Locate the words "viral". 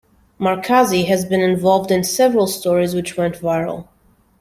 3.35-3.87